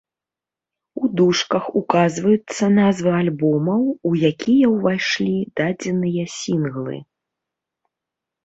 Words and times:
У 1.01 1.09
дужках 1.19 1.67
указваюцца 1.81 2.65
назвы 2.79 3.11
альбомаў, 3.21 3.81
у 4.13 4.15
якія 4.31 4.73
ўвайшлі 4.75 5.37
дадзеныя 5.61 6.23
сінглы. 6.41 6.97